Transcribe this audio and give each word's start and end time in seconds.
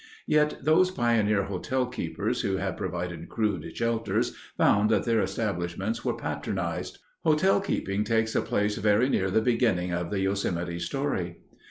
Yet 0.25 0.65
those 0.65 0.89
pioneer 0.89 1.43
hotelkeepers 1.43 2.41
who 2.41 2.57
had 2.57 2.75
provided 2.75 3.29
crude 3.29 3.77
shelters 3.77 4.35
found 4.57 4.89
that 4.89 5.05
their 5.05 5.21
establishments 5.21 6.03
were 6.03 6.17
patronized. 6.17 6.97
Hotelkeeping 7.23 8.03
takes 8.03 8.33
a 8.33 8.41
place 8.41 8.77
very 8.77 9.09
near 9.09 9.29
the 9.29 9.41
beginning 9.41 9.91
of 9.93 10.09
the 10.09 10.21
Yosemite 10.21 10.79
story. 10.79 11.37